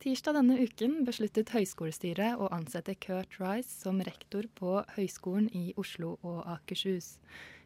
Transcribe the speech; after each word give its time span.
Tirsdag 0.00 0.38
denne 0.38 0.54
uken 0.56 1.02
besluttet 1.04 1.50
høyskolestyret 1.52 2.40
å 2.40 2.46
ansette 2.56 2.94
Kurt 3.04 3.34
Rice 3.36 3.68
som 3.82 3.98
rektor 4.00 4.46
på 4.56 4.78
Høgskolen 4.94 5.50
i 5.52 5.74
Oslo 5.76 6.14
og 6.24 6.38
Akershus. 6.48 7.18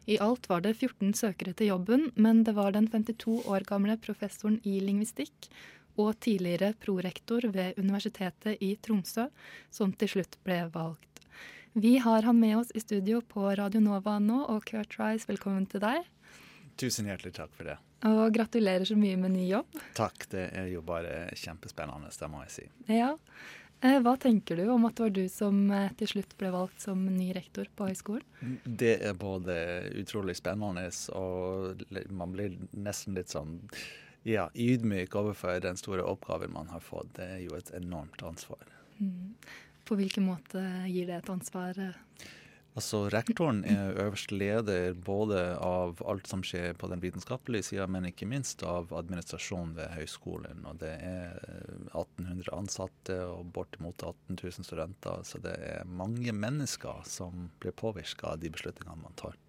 I 0.03 0.17
alt 0.19 0.49
var 0.51 0.65
det 0.65 0.73
14 0.73 1.13
søkere 1.15 1.53
til 1.55 1.71
jobben, 1.71 2.09
men 2.19 2.43
det 2.43 2.57
var 2.57 2.75
den 2.75 2.89
52 2.91 3.37
år 3.47 3.63
gamle 3.69 3.95
professoren 4.03 4.59
i 4.67 4.81
lingvistikk 4.83 5.47
og 5.95 6.11
tidligere 6.27 6.73
prorektor 6.75 7.47
ved 7.55 7.79
Universitetet 7.79 8.59
i 8.59 8.73
Tromsø 8.83 9.29
som 9.71 9.95
til 9.95 10.17
slutt 10.17 10.35
ble 10.43 10.59
valgt. 10.75 11.23
Vi 11.71 11.95
har 12.03 12.27
han 12.27 12.43
med 12.43 12.57
oss 12.59 12.75
i 12.75 12.83
studio 12.83 13.23
på 13.23 13.47
Radio 13.55 13.79
Nova 13.79 14.19
nå, 14.19 14.43
og 14.51 14.67
Kurt 14.67 14.99
Rice, 14.99 15.31
velkommen 15.31 15.71
til 15.71 15.87
deg. 15.87 16.03
Tusen 16.75 17.07
hjertelig 17.07 17.37
takk 17.39 17.55
for 17.55 17.71
det. 17.71 17.79
Og 18.05 18.23
gratulerer 18.33 18.85
så 18.85 18.97
mye 18.99 19.17
med 19.17 19.33
ny 19.33 19.47
jobb. 19.49 19.77
Takk, 19.97 20.27
det 20.31 20.49
er 20.53 20.69
jo 20.69 20.83
bare 20.85 21.29
kjempespennende, 21.33 22.11
det 22.13 22.29
må 22.29 22.43
jeg 22.45 22.53
si. 22.53 22.65
Ja. 22.93 23.15
Eh, 23.85 23.97
hva 24.01 24.15
tenker 24.17 24.57
du 24.57 24.69
om 24.71 24.85
at 24.87 24.95
det 24.97 25.03
var 25.03 25.13
du 25.13 25.25
som 25.29 25.57
eh, 25.73 25.91
til 25.99 26.09
slutt 26.13 26.33
ble 26.39 26.51
valgt 26.53 26.85
som 26.85 27.01
ny 27.11 27.31
rektor 27.35 27.67
på 27.75 27.89
høyskolen? 27.89 28.55
Det 28.63 28.95
er 29.03 29.17
både 29.19 29.57
utrolig 29.99 30.37
spennende 30.39 30.87
og 31.17 31.83
man 32.09 32.33
blir 32.33 32.55
nesten 32.71 33.17
litt 33.17 33.33
sånn 33.33 33.59
ja, 34.25 34.47
ydmyk 34.53 35.13
overfor 35.19 35.59
den 35.61 35.77
store 35.77 36.05
oppgaven 36.07 36.53
man 36.55 36.71
har 36.73 36.81
fått. 36.81 37.13
Det 37.19 37.27
er 37.35 37.43
jo 37.43 37.57
et 37.57 37.69
enormt 37.77 38.23
ansvar. 38.25 38.63
Mm. 38.97 39.35
På 39.85 39.97
hvilken 39.99 40.25
måte 40.25 40.63
gir 40.89 41.11
det 41.11 41.19
et 41.19 41.29
ansvar? 41.29 41.77
Altså, 42.75 43.05
Rektoren 43.07 43.61
er 43.71 43.95
øverste 44.03 44.35
leder 44.35 44.97
både 45.07 45.39
av 45.63 46.01
alt 46.03 46.27
som 46.27 46.41
skjer 46.43 46.73
på 46.75 46.89
den 46.91 46.99
vitenskapelige 46.99 47.69
sida, 47.69 47.85
men 47.87 48.09
ikke 48.09 48.27
minst 48.27 48.65
av 48.67 48.91
administrasjonen 48.91 49.77
ved 49.77 49.93
høyskolen. 49.95 50.65
Og 50.67 50.81
det 50.83 50.91
er 50.99 51.37
1800 51.93 52.51
ansatte 52.51 53.21
og 53.29 53.47
bortimot 53.55 54.03
18 54.03 54.35
000 54.41 54.67
studenter. 54.67 55.23
Så 55.23 55.39
det 55.45 55.55
er 55.55 55.87
mange 55.87 56.35
mennesker 56.35 57.07
som 57.07 57.47
blir 57.63 57.75
påvirka 57.79 58.33
av 58.33 58.43
de 58.43 58.51
beslutningene 58.51 59.05
man 59.05 59.15
tar. 59.23 59.39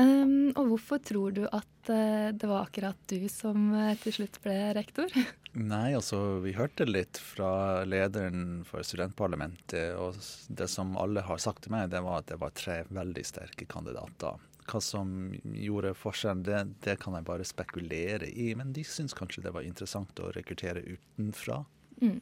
Um, 0.00 0.52
og 0.56 0.70
hvorfor 0.70 1.00
tror 1.04 1.34
du 1.36 1.42
at 1.44 1.90
uh, 1.90 2.30
det 2.32 2.48
var 2.48 2.64
akkurat 2.64 2.98
du 3.10 3.26
som 3.28 3.72
uh, 3.74 3.92
til 4.00 4.14
slutt 4.16 4.38
ble 4.44 4.54
rektor? 4.76 5.12
Nei, 5.72 5.90
altså 5.98 6.38
vi 6.44 6.54
hørte 6.56 6.86
litt 6.88 7.18
fra 7.20 7.82
lederen 7.84 8.62
for 8.68 8.86
studentparlamentet, 8.86 9.98
og 9.98 10.16
det 10.48 10.70
som 10.70 10.94
alle 11.00 11.24
har 11.26 11.42
sagt 11.42 11.66
til 11.66 11.74
meg, 11.74 11.90
det 11.92 12.00
var 12.06 12.22
at 12.22 12.30
det 12.30 12.38
var 12.40 12.54
tre 12.56 12.80
veldig 12.88 13.26
sterke 13.26 13.68
kandidater. 13.68 14.38
Hva 14.70 14.80
som 14.84 15.32
gjorde 15.42 15.96
forskjellen, 15.98 16.44
det, 16.46 16.60
det 16.86 16.96
kan 17.02 17.18
jeg 17.18 17.26
bare 17.26 17.48
spekulere 17.48 18.30
i, 18.30 18.52
men 18.56 18.70
de 18.76 18.86
syns 18.86 19.16
kanskje 19.18 19.42
det 19.48 19.52
var 19.56 19.66
interessant 19.66 20.22
å 20.22 20.30
rekruttere 20.36 20.84
utenfra. 20.86 21.64
Mm. 22.00 22.20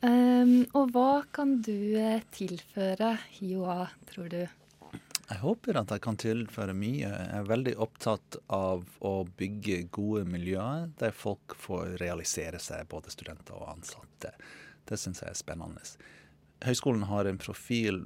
Um, 0.00 0.54
og 0.72 0.94
hva 0.94 1.22
kan 1.28 1.58
du 1.60 1.92
eh, 2.00 2.24
tilføre 2.32 3.18
HiOA, 3.36 3.84
tror 4.08 4.30
du? 4.32 4.42
Jeg 5.30 5.44
håper 5.44 5.78
at 5.78 5.92
jeg 5.94 6.02
kan 6.02 6.16
tilføre 6.18 6.74
mye. 6.74 7.06
Jeg 7.06 7.26
er 7.38 7.44
veldig 7.46 7.76
opptatt 7.78 8.40
av 8.50 8.82
å 9.06 9.12
bygge 9.38 9.84
gode 9.94 10.24
miljøer 10.26 10.88
der 10.98 11.14
folk 11.14 11.54
får 11.54 12.00
realisere 12.02 12.58
seg, 12.58 12.88
både 12.90 13.12
studenter 13.14 13.54
og 13.54 13.76
ansatte. 13.76 14.32
Det 14.90 14.98
syns 14.98 15.22
jeg 15.22 15.30
er 15.30 15.38
spennende. 15.38 15.84
Høgskolen 16.60 17.06
har 17.08 17.24
en 17.24 17.38
profil 17.40 18.02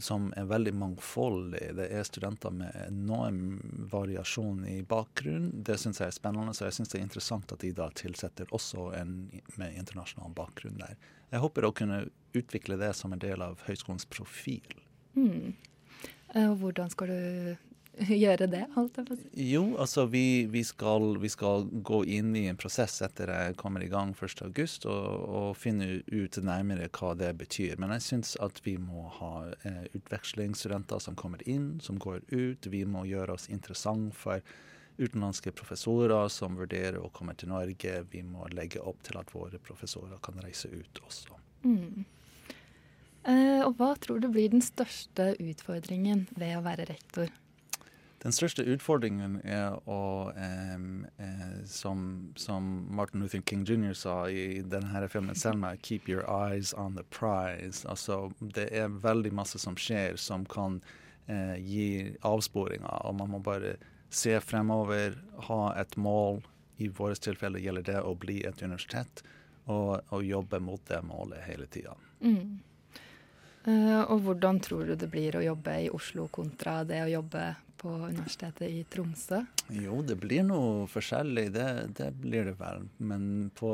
som 0.00 0.30
er 0.38 0.46
veldig 0.48 0.72
mangfoldig. 0.80 1.64
Det 1.76 1.88
er 1.92 2.06
studenter 2.08 2.54
med 2.54 2.76
enorm 2.86 3.58
variasjon 3.90 4.62
i 4.70 4.78
bakgrunn. 4.86 5.50
Det 5.66 5.76
syns 5.82 6.00
jeg 6.00 6.12
er 6.12 6.16
spennende, 6.16 6.54
så 6.56 6.68
jeg 6.68 6.78
syns 6.78 6.94
det 6.94 7.00
er 7.02 7.04
interessant 7.04 7.52
at 7.52 7.64
de 7.66 7.72
da 7.76 7.90
tilsetter 7.90 8.54
også 8.56 8.92
en 8.96 9.16
med 9.60 9.76
internasjonal 9.76 10.30
bakgrunn 10.38 10.78
der. 10.80 10.94
Jeg 11.34 11.42
håper 11.42 11.66
å 11.68 11.74
kunne 11.76 12.04
utvikle 12.38 12.78
det 12.80 12.94
som 12.96 13.12
en 13.12 13.20
del 13.20 13.42
av 13.44 13.60
høgskolens 13.66 14.08
profil. 14.08 14.78
Mm. 15.18 15.58
Eh, 16.34 16.50
og 16.50 16.60
hvordan 16.62 16.92
skal 16.92 17.10
du 17.12 17.56
gjøre 18.22 18.46
det? 18.46 18.64
alt 18.76 18.98
Jo, 19.32 19.76
altså 19.80 20.06
vi, 20.06 20.46
vi, 20.46 20.62
skal, 20.64 21.18
vi, 21.18 21.28
skal, 21.28 21.66
gå 21.66 22.04
inn 22.04 22.36
i 22.36 22.46
en 22.50 22.58
prosess 22.60 23.00
etter 23.02 23.32
jeg 23.32 23.56
kommer 23.58 23.82
i 23.82 23.90
gang 23.90 24.14
1.8 24.14 24.86
og, 24.86 25.24
og 25.40 25.48
finne 25.58 26.02
ut 26.06 26.38
nærmere 26.42 26.90
hva 26.94 27.14
det 27.18 27.32
betyr. 27.40 27.76
Men 27.78 27.96
jeg 27.96 28.06
syns 28.06 28.36
at 28.44 28.60
vi 28.66 28.76
må 28.78 29.08
ha 29.18 29.32
eh, 29.66 29.84
utvekslingsstudenter 29.98 31.02
som 31.02 31.18
kommer 31.18 31.42
inn, 31.48 31.78
som 31.82 31.98
går 31.98 32.22
ut. 32.30 32.70
Vi 32.70 32.84
må 32.86 33.06
gjøre 33.08 33.38
oss 33.38 33.48
interessant 33.50 34.14
for 34.16 34.42
utenlandske 34.98 35.52
professorer 35.54 36.28
som 36.32 36.56
vurderer 36.58 36.98
å 36.98 37.10
komme 37.14 37.34
til 37.38 37.52
Norge. 37.52 38.02
Vi 38.10 38.22
må 38.26 38.48
legge 38.50 38.82
opp 38.82 39.02
til 39.06 39.18
at 39.20 39.30
våre 39.34 39.60
professorer 39.62 40.18
kan 40.22 40.40
reise 40.42 40.70
ut 40.74 41.02
også. 41.06 41.38
Mm. 41.64 42.06
Eh, 43.28 43.60
og 43.60 43.76
hva 43.76 43.92
tror 44.00 44.22
du 44.22 44.30
blir 44.32 44.48
den 44.52 44.64
største 44.64 45.34
utfordringen 45.42 46.26
ved 46.38 46.56
å 46.56 46.64
være 46.64 46.88
rektor? 46.88 47.28
Den 48.18 48.34
største 48.34 48.64
utfordringen 48.66 49.36
er 49.46 49.76
å, 49.86 50.32
eh, 50.34 51.60
som, 51.70 52.32
som, 52.40 52.70
Martin 52.90 53.22
Luther 53.22 53.44
King 53.46 53.62
jr. 53.68 53.92
sa 53.94 54.24
i 54.26 54.62
denne 54.66 55.08
filmen 55.08 55.36
'Selma', 55.36 55.76
'keep 55.76 56.08
your 56.08 56.24
eyes 56.26 56.72
on 56.74 56.96
the 56.96 57.04
prize'. 57.04 57.84
Altså, 57.86 58.32
det 58.40 58.68
er 58.72 58.88
veldig 58.88 59.32
masse 59.32 59.58
som 59.58 59.76
skjer 59.76 60.16
som 60.16 60.44
kan 60.44 60.80
uh, 61.28 61.56
gi 61.60 62.16
avsporinger, 62.22 63.06
og 63.06 63.14
man 63.14 63.30
må 63.30 63.38
bare 63.38 63.76
se 64.10 64.40
fremover, 64.40 65.14
ha 65.36 65.74
et 65.80 65.96
mål. 65.96 66.42
I 66.78 66.88
vårt 66.88 67.20
tilfelle 67.20 67.58
gjelder 67.58 67.82
det 67.82 68.00
å 68.02 68.14
bli 68.14 68.44
et 68.46 68.62
universitet, 68.62 69.22
og, 69.66 70.00
og 70.10 70.24
jobbe 70.24 70.60
mot 70.60 70.82
det 70.86 71.02
målet 71.02 71.42
hele 71.42 71.66
tida. 71.66 71.94
Mm. 72.20 72.60
Uh, 73.68 74.02
og 74.08 74.22
hvordan 74.24 74.60
tror 74.64 74.88
du 74.88 74.94
det 74.96 75.10
blir 75.12 75.36
å 75.36 75.44
jobbe 75.44 75.74
i 75.84 75.90
Oslo 75.92 76.28
kontra 76.32 76.80
det 76.88 77.02
å 77.04 77.10
jobbe 77.18 77.42
på 77.78 77.90
Universitetet 78.08 78.70
i 78.70 78.84
Tromsø? 78.90 79.42
Jo, 79.76 80.00
det 80.02 80.16
blir 80.18 80.46
noe 80.46 80.86
forskjellig, 80.90 81.50
det, 81.54 81.68
det 81.98 82.10
blir 82.16 82.48
det 82.48 82.56
vel. 82.58 82.86
Men 82.96 83.50
på, 83.58 83.72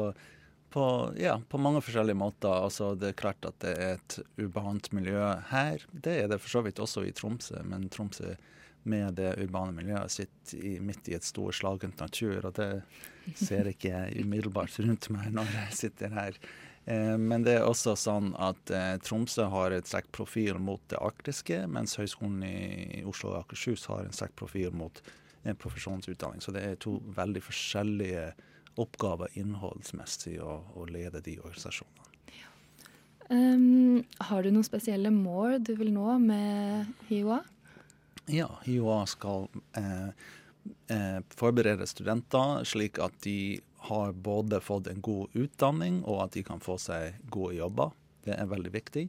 på, 0.75 0.89
ja, 1.21 1.39
på, 1.49 1.61
mange 1.63 1.83
forskjellige 1.85 2.19
måter. 2.19 2.51
Altså, 2.67 2.93
det 2.99 3.13
er 3.13 3.21
klart 3.23 3.47
at 3.49 3.61
det 3.65 3.77
er 3.79 3.95
et 3.97 4.19
urbant 4.43 4.91
miljø 4.97 5.31
her. 5.53 5.87
Det 5.93 6.19
er 6.25 6.29
det 6.33 6.41
for 6.43 6.57
så 6.59 6.65
vidt 6.67 6.83
også 6.83 7.07
i 7.07 7.15
Tromsø, 7.15 7.63
men 7.69 7.89
Tromsø 7.93 8.35
med 8.85 9.17
det 9.17 9.31
urbane 9.41 9.73
miljøet 9.73 10.13
sitter 10.13 10.59
i, 10.61 10.75
midt 10.85 11.09
i 11.09 11.15
et 11.17 11.25
storslagent 11.25 12.03
natur, 12.03 12.43
og 12.45 12.53
det 12.59 12.69
ser 13.33 13.71
jeg 13.71 13.79
ikke 13.79 14.03
umiddelbart 14.21 14.77
rundt 14.85 15.09
meg 15.15 15.31
når 15.33 15.55
jeg 15.55 15.79
sitter 15.79 16.13
her. 16.19 16.37
Eh, 16.85 17.17
men 17.19 17.45
det 17.47 17.59
er 17.59 17.67
også 17.69 17.95
sånn 17.97 18.33
at 18.37 18.73
eh, 18.75 18.95
Tromsø 19.05 19.49
har 19.53 19.73
et 19.73 19.89
sterk 19.89 20.11
profil 20.13 20.59
mot 20.61 20.83
det 20.93 21.01
arktiske, 21.01 21.63
mens 21.71 21.97
Høgskolen 22.01 22.43
i 22.45 23.05
Oslo 23.09 23.33
og 23.33 23.45
Akershus 23.45 23.87
har 23.91 24.05
en 24.05 24.17
sterk 24.17 24.35
profil 24.37 24.75
mot 24.77 25.01
en 25.45 25.57
profesjonsutdanning. 25.61 26.45
Så 26.45 26.53
det 26.57 26.65
er 26.65 26.81
to 26.81 26.99
veldig 27.17 27.43
forskjellige 27.45 28.29
oppgaver 28.81 29.33
innholdsmessig 29.39 30.39
å, 30.43 30.59
å 30.75 30.87
lede 30.91 31.23
de 31.25 31.39
organisasjonene. 31.41 32.13
Ja. 32.35 32.49
Um, 33.31 34.03
har 34.29 34.45
du 34.45 34.51
noen 34.53 34.67
spesielle 34.67 35.13
mål 35.15 35.61
du 35.65 35.75
vil 35.79 35.93
nå 35.95 36.19
med 36.21 36.91
HiOA? 37.09 37.41
Ja, 38.33 38.49
HiOA 38.65 39.05
skal 39.09 39.47
eh, 39.77 40.09
eh, 40.89 41.21
forberede 41.37 41.87
studenter 41.89 42.65
slik 42.69 42.99
at 43.05 43.17
de 43.25 43.61
har 43.89 44.13
både 44.13 44.61
fått 44.65 44.89
en 44.89 45.03
god 45.05 45.35
utdanning 45.37 46.03
og 46.05 46.23
at 46.27 46.37
de 46.37 46.45
kan 46.47 46.63
få 46.63 46.79
seg 46.81 47.19
gode 47.33 47.59
jobber. 47.59 47.93
Det 48.25 48.37
er 48.37 48.49
veldig 48.49 48.73
viktig. 48.73 49.09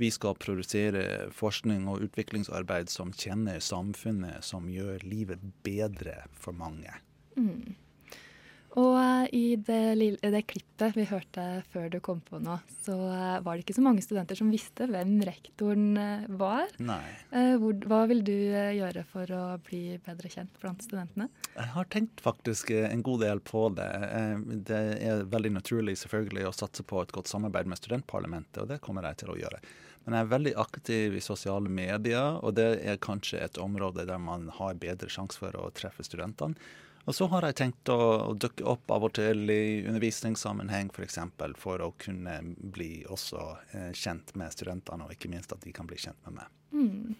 Vi 0.00 0.10
skal 0.10 0.38
produsere 0.40 1.30
forskning 1.34 1.86
og 1.90 2.02
utviklingsarbeid 2.08 2.90
som 2.90 3.12
kjenner 3.14 3.60
samfunnet, 3.62 4.42
som 4.42 4.66
gjør 4.70 5.04
livet 5.06 5.42
bedre 5.66 6.24
for 6.34 6.56
mange. 6.56 6.90
Mm. 7.38 7.76
Og 8.80 8.96
uh, 8.98 9.26
i 9.30 9.54
det, 9.54 10.18
det, 10.18 10.40
klippet 10.50 10.96
vi 10.98 11.06
hørte 11.06 11.44
før 11.70 11.86
du 11.92 12.00
kom 12.02 12.18
på 12.26 12.40
nå, 12.42 12.56
så 12.82 12.96
uh, 12.96 13.38
var 13.44 13.54
det 13.54 13.62
ikke 13.62 13.76
så 13.76 13.84
mange 13.84 14.02
studenter 14.02 14.38
som 14.38 14.50
visste 14.50 14.88
hvem 14.90 15.12
rektoren 15.26 15.94
uh, 15.94 16.26
var. 16.40 16.66
Nei. 16.82 17.00
Hvor, 17.60 17.76
hva 17.86 18.00
vil 18.10 18.24
du 18.26 18.34
gjøre 18.34 19.04
for 19.10 19.30
å 19.34 19.44
bli 19.62 19.98
bedre 20.02 20.30
kjent 20.32 20.58
blant 20.62 20.82
studentene? 20.82 21.28
Jeg 21.54 21.70
har 21.76 21.88
tenkt 21.92 22.22
faktisk 22.24 22.72
en 22.74 23.02
god 23.06 23.22
del 23.22 23.42
på 23.44 23.68
det. 23.76 23.90
Det 24.66 24.82
er 25.06 25.24
veldig 25.30 25.54
naturlig 25.60 25.96
selvfølgelig 26.02 26.48
å 26.48 26.54
satse 26.54 26.86
på 26.86 27.02
et 27.02 27.14
godt 27.14 27.30
samarbeid 27.30 27.70
med 27.70 27.78
studentparlamentet, 27.78 28.64
og 28.64 28.70
det 28.72 28.82
kommer 28.82 29.06
jeg 29.10 29.22
til 29.22 29.34
å 29.34 29.38
gjøre. 29.38 29.62
Men 30.04 30.18
jeg 30.18 30.26
er 30.26 30.32
veldig 30.32 30.54
aktiv 30.60 31.16
i 31.16 31.22
sosiale 31.24 31.70
medier, 31.72 32.40
og 32.44 32.56
det 32.58 32.68
er 32.84 33.00
kanskje 33.00 33.40
et 33.40 33.60
område 33.60 34.04
der 34.08 34.20
man 34.20 34.50
har 34.58 34.76
bedre 34.80 35.08
sjanse 35.12 35.40
for 35.40 35.56
å 35.56 35.70
treffe 35.76 36.04
studentene. 36.04 36.58
Og 37.04 37.12
så 37.12 37.26
har 37.28 37.44
jeg 37.44 37.56
tenkt 37.58 37.90
å, 37.92 37.98
å 38.30 38.32
dukke 38.40 38.64
opp 38.68 38.88
av 38.94 39.04
og 39.04 39.12
til 39.18 39.44
i 39.52 39.84
undervisningssammenheng 39.84 40.88
f.eks. 40.88 40.96
For, 40.96 41.04
eksempel, 41.04 41.56
for 41.60 41.84
å 41.84 41.90
kunne 42.00 42.38
bli 42.56 43.04
også 43.12 43.42
eh, 43.76 43.90
kjent 43.92 44.32
med 44.40 44.54
studentene, 44.56 45.04
og 45.04 45.12
ikke 45.12 45.28
minst 45.32 45.52
at 45.52 45.60
de 45.64 45.72
kan 45.76 45.88
bli 45.88 46.00
kjent 46.00 46.16
med 46.24 46.40
meg. 46.40 46.54
Mm. 46.72 47.14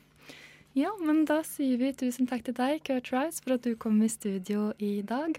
Ja, 0.74 0.90
men 0.98 1.22
da 1.28 1.36
sier 1.46 1.78
vi 1.78 1.92
tusen 1.94 2.26
takk 2.26 2.46
til 2.48 2.56
deg, 2.56 2.80
Kurt 2.88 3.12
Rice, 3.12 3.44
for 3.44 3.54
at 3.54 3.66
du 3.66 3.76
kom 3.78 4.00
i 4.02 4.08
studio 4.10 4.72
i 4.82 5.04
dag. 5.06 5.36